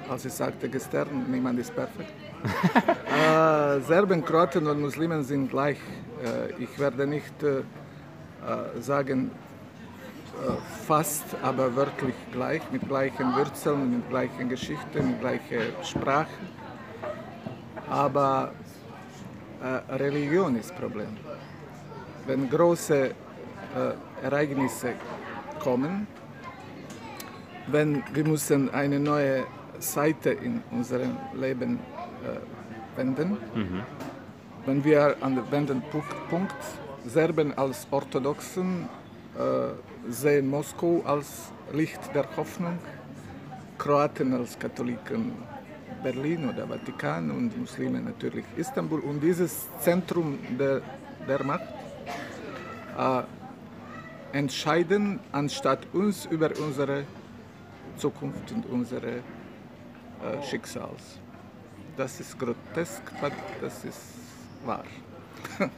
als 0.09 0.25
ich 0.25 0.33
sagte 0.33 0.69
gestern, 0.69 1.29
niemand 1.29 1.59
ist 1.59 1.73
perfekt. 1.75 2.13
äh, 2.85 3.79
Serben, 3.81 4.23
Kroaten 4.23 4.67
und 4.67 4.81
Muslimen 4.81 5.23
sind 5.23 5.49
gleich. 5.49 5.77
Äh, 6.23 6.63
ich 6.63 6.77
werde 6.79 7.07
nicht 7.07 7.41
äh, 7.43 7.59
äh, 7.59 8.81
sagen, 8.81 9.31
äh, 10.35 10.51
fast, 10.85 11.23
aber 11.41 11.75
wörtlich 11.75 12.15
gleich, 12.31 12.61
mit 12.71 12.87
gleichen 12.87 13.35
Wurzeln, 13.35 13.97
mit 13.97 14.09
gleichen 14.09 14.49
Geschichten, 14.49 15.07
mit 15.07 15.19
gleicher 15.21 15.83
Sprache. 15.83 16.27
Aber 17.89 18.51
äh, 19.63 19.93
Religion 19.93 20.55
ist 20.57 20.75
Problem. 20.75 21.17
Wenn 22.25 22.49
große 22.49 23.07
äh, 23.07 23.13
Ereignisse 24.23 24.93
kommen, 25.59 26.07
wenn 27.67 28.03
wir 28.13 28.25
müssen 28.25 28.73
eine 28.73 28.99
neue 28.99 29.45
Seite 29.79 30.31
in 30.31 30.61
unserem 30.71 31.17
Leben 31.33 31.79
äh, 32.23 32.97
wenden, 32.97 33.37
mhm. 33.53 33.83
wenn 34.65 34.83
wir 34.83 35.15
an 35.21 35.35
den 35.35 35.51
Wendepunkt 35.51 36.55
Serben 37.05 37.55
als 37.55 37.87
Orthodoxen 37.91 38.89
äh, 39.37 40.11
sehen 40.11 40.49
Moskau 40.49 41.03
als 41.05 41.51
Licht 41.73 41.99
der 42.15 42.25
Hoffnung, 42.37 42.79
Kroaten 43.77 44.33
als 44.33 44.57
Katholiken 44.57 45.33
Berlin 46.03 46.49
oder 46.49 46.67
Vatikan 46.67 47.31
und 47.31 47.57
Muslime 47.57 47.99
natürlich 47.99 48.45
Istanbul. 48.57 48.99
Und 48.99 49.21
dieses 49.21 49.67
Zentrum 49.79 50.37
der, 50.59 50.81
der 51.27 51.43
Macht 51.43 51.73
äh, 52.97 54.37
entscheiden, 54.37 55.19
anstatt 55.31 55.79
uns 55.93 56.25
über 56.25 56.51
unsere 56.59 57.03
Zukunft 57.97 58.51
und 58.51 58.65
unsere 58.65 59.11
äh, 59.11 59.21
Schicksals. 60.43 61.19
Das 61.95 62.19
ist 62.19 62.37
grotesk, 62.37 63.01
aber 63.19 63.31
das 63.61 63.85
ist 63.85 64.01
wahr. 64.65 64.83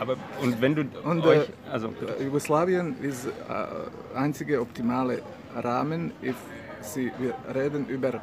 Aber 0.00 0.16
und 0.42 0.60
wenn 0.60 0.74
du 0.74 0.84
und, 1.04 1.24
euch, 1.24 1.48
also 1.70 1.92
äh, 2.18 2.24
Jugoslawien 2.24 2.96
ist 3.02 3.26
der 3.48 3.90
äh, 4.14 4.18
einzige 4.18 4.60
optimale 4.60 5.22
Rahmen, 5.54 6.12
if 6.22 6.34
sie, 6.80 7.12
wir 7.18 7.34
reden 7.54 7.86
über 7.86 8.14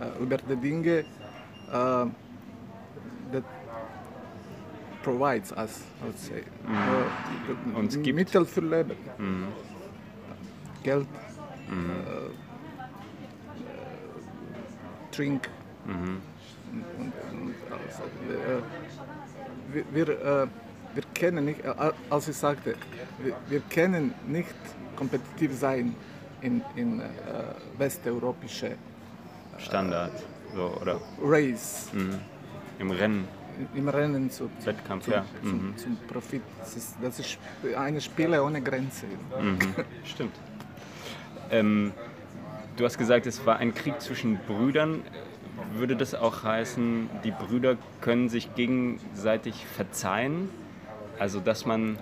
uh, 0.00 0.22
über 0.22 0.38
die 0.38 0.56
Dinge 0.56 1.04
that 3.32 3.44
provides 5.02 5.52
us, 5.52 5.82
I 6.00 6.04
would 6.06 6.18
say, 6.18 6.44
mm. 6.66 7.74
uh, 7.74 7.78
Uns 7.78 7.96
gibt. 8.02 8.16
Mittel 8.16 8.44
für 8.44 8.60
Leben, 8.60 8.96
mm. 9.18 9.48
Geld, 10.82 11.06
mm. 11.68 12.30
Trink. 15.10 15.48
-hmm. 15.86 16.16
Und, 16.98 17.12
und 17.30 17.54
also, 17.70 18.02
wir, 19.72 19.86
wir, 20.06 20.48
wir 20.94 21.02
kennen 21.14 21.44
nicht, 21.44 21.60
als 22.10 22.28
ich 22.28 22.36
sagte, 22.36 22.74
wir, 23.22 23.34
wir 23.48 23.60
können 23.60 24.14
nicht 24.26 24.54
kompetitiv 24.96 25.58
sein 25.58 25.94
in, 26.40 26.62
in 26.76 27.00
äh, 27.00 27.04
westeuropäische 27.78 28.76
Standard. 29.58 30.12
So, 30.54 30.76
oder? 30.80 31.00
Race. 31.22 31.88
Mhm. 31.92 32.18
Im 32.78 32.90
Rennen. 32.90 33.28
Im 33.74 33.88
Rennen 33.88 34.30
zu, 34.30 34.50
Wettkampf, 34.64 35.04
zum, 35.04 35.12
ja. 35.12 35.24
Zum, 35.42 35.68
mhm. 35.68 35.76
zum, 35.76 35.96
Profit. 36.08 36.42
Das 36.58 36.76
ist, 36.76 36.96
das 37.02 37.18
ist 37.18 37.38
eine 37.76 38.00
Spiele 38.00 38.42
ohne 38.42 38.60
Grenze. 38.60 39.06
Mhm. 39.40 39.58
Stimmt. 40.04 40.34
Ähm, 41.50 41.92
du 42.76 42.84
hast 42.84 42.98
gesagt, 42.98 43.26
es 43.26 43.44
war 43.46 43.58
ein 43.58 43.74
Krieg 43.74 44.00
zwischen 44.00 44.38
Brüdern. 44.46 45.02
Würde 45.74 45.96
das 45.96 46.14
auch 46.14 46.42
heißen, 46.42 47.08
die 47.24 47.30
Brüder 47.30 47.76
können 48.00 48.28
sich 48.28 48.54
gegenseitig 48.54 49.66
verzeihen? 49.66 50.48
Also, 51.18 51.40
dass 51.40 51.66
man 51.66 51.98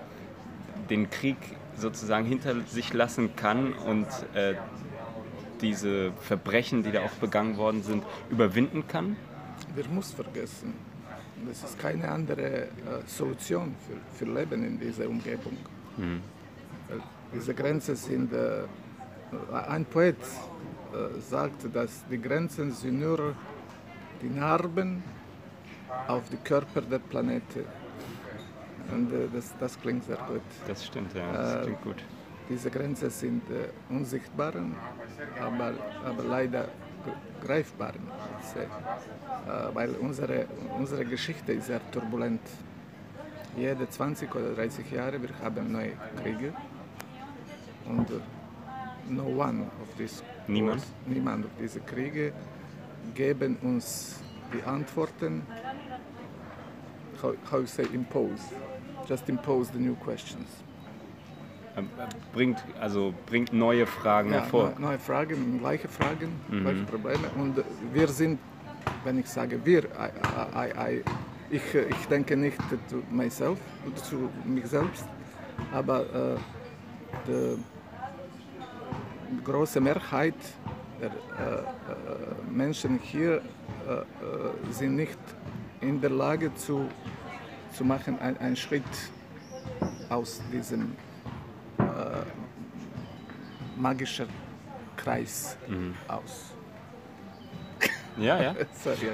den 0.89 1.09
Krieg 1.09 1.37
sozusagen 1.75 2.25
hinter 2.25 2.61
sich 2.61 2.93
lassen 2.93 3.35
kann 3.35 3.73
und 3.73 4.07
äh, 4.33 4.55
diese 5.61 6.11
Verbrechen, 6.21 6.83
die 6.83 6.91
da 6.91 7.03
auch 7.03 7.11
begangen 7.11 7.57
worden 7.57 7.83
sind, 7.83 8.03
überwinden 8.29 8.87
kann? 8.87 9.15
Wir 9.75 9.87
müssen 9.87 10.15
vergessen, 10.15 10.73
das 11.47 11.63
ist 11.63 11.79
keine 11.79 12.09
andere 12.09 12.63
äh, 12.63 12.67
Solution 13.05 13.75
für, 13.85 14.25
für 14.25 14.31
Leben 14.31 14.63
in 14.63 14.79
dieser 14.79 15.07
Umgebung. 15.07 15.57
Mhm. 15.97 16.21
Diese 17.33 17.53
Grenzen 17.53 17.95
sind, 17.95 18.33
äh, 18.33 18.63
ein 19.67 19.85
Poet 19.85 20.17
äh, 20.17 21.19
sagt, 21.21 21.73
dass 21.73 22.05
die 22.09 22.21
Grenzen 22.21 22.71
sind 22.71 22.99
nur 22.99 23.35
die 24.21 24.29
Narben 24.29 25.03
auf 26.07 26.23
die 26.29 26.37
Körper 26.37 26.81
der 26.81 26.99
Planete. 26.99 27.65
Und 28.91 29.09
das, 29.33 29.53
das 29.57 29.79
klingt 29.79 30.03
sehr 30.03 30.17
gut. 30.17 30.41
Das 30.67 30.85
stimmt, 30.85 31.13
ja, 31.13 31.31
das 31.31 31.63
klingt 31.63 31.81
gut. 31.81 32.03
Diese 32.49 32.69
Grenzen 32.69 33.09
sind 33.09 33.43
unsichtbar, 33.89 34.53
aber, 35.39 35.73
aber 36.03 36.23
leider 36.23 36.67
greifbar. 37.41 37.93
Äh, 37.93 39.75
weil 39.75 39.91
unsere, 39.95 40.45
unsere 40.77 41.05
Geschichte 41.05 41.53
ist 41.53 41.67
sehr 41.67 41.81
turbulent. 41.91 42.41
Jede 43.57 43.89
20 43.89 44.33
oder 44.33 44.53
30 44.53 44.91
Jahre 44.91 45.21
wir 45.21 45.29
haben 45.43 45.71
neue 45.71 45.93
Kriege. 46.21 46.53
Und 47.85 48.07
no 49.09 49.23
one 49.23 49.63
of 49.81 49.95
these 49.97 50.23
niemand? 50.47 50.83
niemand 51.05 51.45
of 51.45 51.51
diese 51.59 51.81
Kriege 51.81 52.31
geben 53.13 53.57
uns 53.61 54.19
die 54.53 54.63
Antworten, 54.63 55.43
how, 57.21 57.35
how 57.49 57.59
you 57.59 57.67
say 57.67 57.85
impose, 57.93 58.41
just 59.07 59.27
impose 59.29 59.71
the 59.71 59.79
new 59.79 59.95
questions. 59.95 60.47
Ähm, 61.77 61.89
bringt, 62.33 62.57
also 62.79 63.13
bringt 63.27 63.53
neue 63.53 63.85
Fragen 63.85 64.31
ja, 64.31 64.41
hervor. 64.41 64.73
Neue 64.77 64.99
Fragen, 64.99 65.59
gleiche 65.59 65.87
Fragen, 65.87 66.31
mhm. 66.49 66.61
gleiche 66.61 66.83
Probleme. 66.83 67.29
Und 67.37 67.63
wir 67.93 68.07
sind, 68.07 68.39
wenn 69.03 69.19
ich 69.19 69.27
sage 69.27 69.59
wir, 69.63 69.83
I, 69.83 70.09
I, 70.55 70.95
I, 70.95 71.03
ich, 71.49 71.73
ich 71.73 72.05
denke 72.07 72.35
nicht 72.35 72.57
zu 72.87 73.03
myself, 73.09 73.59
zu 74.03 74.29
mich 74.45 74.65
selbst, 74.65 75.05
aber 75.71 76.01
äh, 76.01 76.37
die 77.27 77.57
große 79.43 79.79
Mehrheit 79.79 80.35
der 80.99 81.09
äh, 81.09 81.11
äh, 81.11 82.51
Menschen 82.51 82.99
hier 83.01 83.41
äh, 83.87 83.93
äh, 83.93 84.03
sind 84.71 84.95
nicht 84.95 85.19
in 85.79 85.99
der 85.99 86.11
Lage 86.11 86.53
zu, 86.55 86.87
zu 87.73 87.83
machen, 87.83 88.19
einen 88.19 88.55
Schritt 88.55 88.83
aus 90.09 90.41
diesem 90.51 90.81
äh, 90.81 91.10
magischer 93.81 94.27
Kreis 94.97 95.57
mhm. 95.67 95.95
aus. 96.07 96.51
Ja, 98.17 98.41
ja. 98.41 98.55
Sorry. 98.83 99.11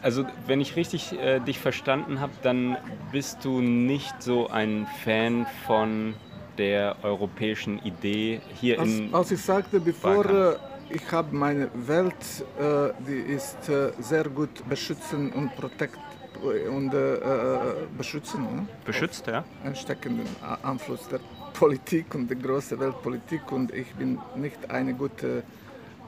Also 0.00 0.24
wenn 0.46 0.60
ich 0.60 0.74
richtig 0.74 1.12
äh, 1.12 1.38
dich 1.38 1.58
verstanden 1.58 2.18
habe, 2.18 2.32
dann 2.42 2.76
bist 3.12 3.44
du 3.44 3.60
nicht 3.60 4.22
so 4.22 4.48
ein 4.48 4.86
Fan 5.04 5.46
von 5.66 6.14
der 6.58 6.96
europäischen 7.02 7.78
Idee 7.84 8.40
hier 8.60 8.80
als, 8.80 8.88
in 8.88 9.14
Als 9.14 9.30
ich 9.30 9.40
sagte, 9.42 9.78
bevor 9.78 10.24
äh, 10.24 10.56
ich 10.88 11.12
habe 11.12 11.36
meine 11.36 11.70
Welt, 11.74 12.14
äh, 12.58 12.92
die 13.06 13.20
ist 13.32 13.68
äh, 13.68 13.92
sehr 14.00 14.24
gut 14.24 14.66
beschützen 14.68 15.30
und 15.32 15.54
protect 15.56 15.98
und 16.42 16.92
äh, 16.92 17.14
äh, 17.14 17.58
beschützen. 17.96 18.42
Ne? 18.42 18.66
Beschützt, 18.84 19.26
ja. 19.26 19.44
Ansteckenden 19.64 20.26
Einfluss 20.62 21.06
der 21.08 21.20
Politik 21.52 22.14
und 22.14 22.30
die 22.30 22.38
große 22.38 22.78
Weltpolitik 22.78 23.50
und 23.52 23.72
ich 23.72 23.92
bin 23.94 24.18
nicht 24.36 24.70
eine 24.70 24.94
gute 24.94 25.42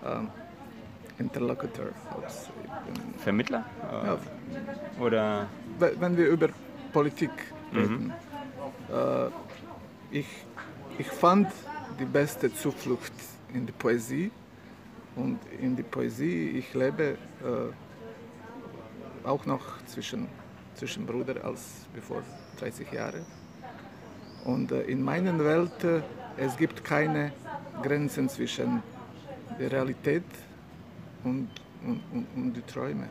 äh, 0.02 1.20
Interlocutor. 1.20 1.86
Vermittler? 3.18 3.64
Ja. 3.82 4.18
Oder? 5.00 5.46
Wenn 5.78 6.16
wir 6.16 6.28
über 6.28 6.48
Politik 6.92 7.30
mhm. 7.72 7.78
reden. 7.78 8.12
Äh, 8.90 10.18
ich, 10.18 10.26
ich 10.98 11.08
fand 11.08 11.48
die 11.98 12.04
beste 12.04 12.52
Zuflucht 12.54 13.12
in 13.52 13.66
die 13.66 13.72
Poesie 13.72 14.30
und 15.16 15.38
in 15.60 15.76
die 15.76 15.82
Poesie, 15.82 16.50
ich 16.58 16.72
lebe 16.74 17.16
äh, 17.42 19.26
auch 19.26 19.44
noch 19.46 19.84
zwischen, 19.86 20.28
zwischen 20.74 21.06
Brüdern 21.06 21.38
als 21.42 21.86
bevor 21.94 22.22
30 22.58 22.92
Jahre. 22.92 23.24
Und 24.44 24.72
äh, 24.72 24.82
in 24.82 25.02
meiner 25.02 25.38
Welt, 25.38 25.84
äh, 25.84 26.02
es 26.36 26.56
gibt 26.56 26.84
keine 26.84 27.32
Grenzen 27.82 28.28
zwischen 28.28 28.82
der 29.58 29.72
Realität 29.72 30.24
und, 31.24 31.48
und, 31.84 32.00
und, 32.12 32.26
und 32.36 32.52
die 32.52 32.62
Träume. 32.62 33.08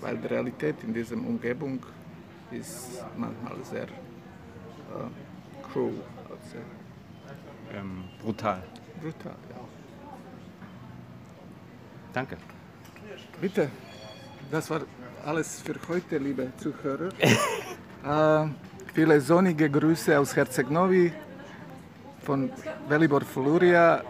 Weil 0.00 0.16
die 0.16 0.26
Realität 0.26 0.76
in 0.82 0.94
dieser 0.94 1.16
Umgebung 1.16 1.78
ist 2.50 3.02
manchmal 3.16 3.56
sehr 3.64 3.84
äh, 3.84 3.88
cruel. 5.72 5.94
Also, 6.28 6.56
ähm, 7.72 8.04
brutal. 8.20 8.62
Brutal, 9.00 9.36
ja. 9.50 9.60
Danke. 12.12 12.36
Bitte. 13.40 13.70
Das 14.50 14.68
war 14.70 14.82
alles 15.24 15.60
für 15.60 15.74
heute, 15.88 16.18
liebe 16.18 16.52
Zuhörer. 16.56 17.08
äh, 18.04 18.48
Viele 18.94 19.18
sonnige 19.22 19.70
Grüße 19.70 20.18
aus 20.18 20.36
Herzegnovi 20.36 21.10
von 22.20 22.50
Velibor 22.88 23.22
Fluria, 23.22 24.02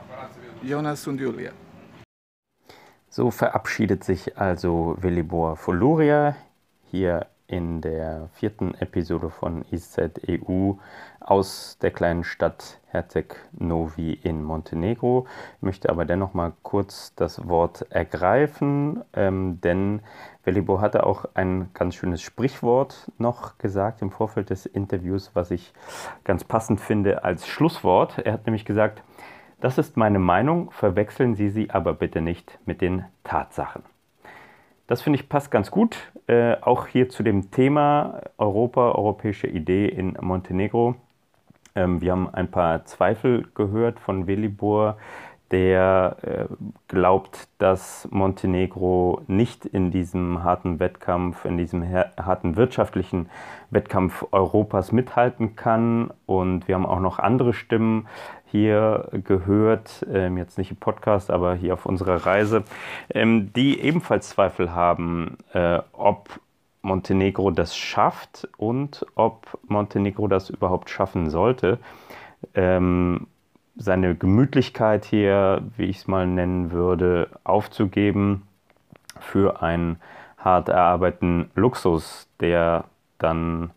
Jonas 0.60 1.06
und 1.06 1.20
Julia. 1.20 1.52
So 3.08 3.30
verabschiedet 3.30 4.02
sich 4.02 4.36
also 4.36 4.96
Velibor 5.00 5.56
Foluria 5.56 6.34
hier 6.90 7.26
in 7.52 7.82
der 7.82 8.30
vierten 8.32 8.74
Episode 8.74 9.28
von 9.28 9.66
EZ 9.70 9.98
EU 10.26 10.72
aus 11.20 11.76
der 11.82 11.90
kleinen 11.90 12.24
Stadt 12.24 12.80
Herzeg 12.86 13.36
Novi 13.52 14.14
in 14.14 14.42
Montenegro. 14.42 15.26
Ich 15.58 15.62
möchte 15.62 15.90
aber 15.90 16.06
dennoch 16.06 16.32
mal 16.32 16.54
kurz 16.62 17.14
das 17.14 17.46
Wort 17.46 17.86
ergreifen, 17.90 19.04
ähm, 19.12 19.60
denn 19.60 20.00
Velibor 20.44 20.80
hatte 20.80 21.04
auch 21.04 21.26
ein 21.34 21.68
ganz 21.74 21.94
schönes 21.94 22.22
Sprichwort 22.22 23.12
noch 23.18 23.58
gesagt 23.58 24.00
im 24.00 24.10
Vorfeld 24.10 24.48
des 24.48 24.64
Interviews, 24.64 25.32
was 25.34 25.50
ich 25.50 25.74
ganz 26.24 26.44
passend 26.44 26.80
finde 26.80 27.22
als 27.22 27.46
Schlusswort. 27.46 28.18
Er 28.18 28.32
hat 28.32 28.46
nämlich 28.46 28.64
gesagt, 28.64 29.02
das 29.60 29.76
ist 29.76 29.98
meine 29.98 30.18
Meinung, 30.18 30.70
verwechseln 30.70 31.34
Sie 31.34 31.50
sie 31.50 31.70
aber 31.70 31.92
bitte 31.92 32.22
nicht 32.22 32.58
mit 32.64 32.80
den 32.80 33.04
Tatsachen. 33.24 33.82
Das 34.86 35.00
finde 35.02 35.18
ich 35.18 35.28
passt 35.28 35.50
ganz 35.50 35.70
gut, 35.70 35.96
äh, 36.26 36.56
auch 36.60 36.86
hier 36.86 37.08
zu 37.08 37.22
dem 37.22 37.50
Thema 37.50 38.20
Europa, 38.36 38.92
europäische 38.92 39.46
Idee 39.46 39.86
in 39.86 40.16
Montenegro. 40.20 40.96
Ähm, 41.74 42.00
wir 42.00 42.12
haben 42.12 42.28
ein 42.32 42.50
paar 42.50 42.84
Zweifel 42.84 43.46
gehört 43.54 44.00
von 44.00 44.26
Velibor, 44.26 44.96
der 45.52 46.16
äh, 46.22 46.44
glaubt, 46.88 47.48
dass 47.58 48.08
Montenegro 48.10 49.20
nicht 49.28 49.66
in 49.66 49.90
diesem 49.90 50.42
harten 50.42 50.80
Wettkampf, 50.80 51.44
in 51.44 51.58
diesem 51.58 51.86
harten 51.88 52.56
wirtschaftlichen 52.56 53.28
Wettkampf 53.70 54.26
Europas 54.32 54.92
mithalten 54.92 55.54
kann. 55.54 56.10
Und 56.26 56.68
wir 56.68 56.74
haben 56.74 56.86
auch 56.86 57.00
noch 57.00 57.18
andere 57.18 57.52
Stimmen 57.52 58.08
hier 58.52 59.08
gehört, 59.24 60.06
ähm, 60.12 60.36
jetzt 60.36 60.58
nicht 60.58 60.70
im 60.70 60.76
Podcast, 60.76 61.30
aber 61.30 61.54
hier 61.54 61.72
auf 61.72 61.86
unserer 61.86 62.26
Reise, 62.26 62.62
ähm, 63.10 63.52
die 63.54 63.80
ebenfalls 63.80 64.28
Zweifel 64.28 64.74
haben, 64.74 65.38
äh, 65.54 65.80
ob 65.92 66.28
Montenegro 66.82 67.50
das 67.50 67.76
schafft 67.76 68.48
und 68.58 69.06
ob 69.14 69.58
Montenegro 69.66 70.28
das 70.28 70.50
überhaupt 70.50 70.90
schaffen 70.90 71.30
sollte. 71.30 71.78
Ähm, 72.54 73.26
seine 73.76 74.14
Gemütlichkeit 74.14 75.04
hier, 75.04 75.62
wie 75.76 75.84
ich 75.84 75.98
es 75.98 76.06
mal 76.06 76.26
nennen 76.26 76.72
würde, 76.72 77.28
aufzugeben 77.44 78.42
für 79.18 79.62
einen 79.62 79.96
hart 80.36 80.68
erarbeiteten 80.68 81.50
Luxus, 81.54 82.28
der 82.40 82.84
dann 83.18 83.70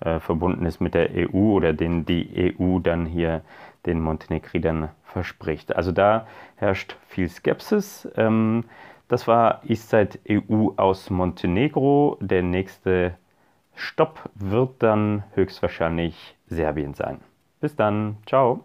äh, 0.00 0.20
verbunden 0.20 0.66
ist 0.66 0.80
mit 0.80 0.94
der 0.94 1.10
EU 1.14 1.52
oder 1.52 1.72
den 1.72 2.04
die 2.06 2.54
EU 2.58 2.78
dann 2.78 3.06
hier 3.06 3.42
den 3.86 4.00
Montenegrinern 4.00 4.90
verspricht. 5.04 5.74
Also 5.74 5.92
da 5.92 6.26
herrscht 6.56 6.96
viel 7.08 7.28
Skepsis. 7.28 8.08
Ähm, 8.16 8.64
das 9.08 9.26
war 9.26 9.62
Eastside 9.64 10.18
EU 10.28 10.70
aus 10.76 11.10
Montenegro. 11.10 12.16
Der 12.20 12.42
nächste 12.42 13.16
Stopp 13.74 14.30
wird 14.34 14.82
dann 14.82 15.24
höchstwahrscheinlich 15.34 16.36
Serbien 16.46 16.94
sein. 16.94 17.20
Bis 17.60 17.74
dann. 17.74 18.18
Ciao. 18.26 18.64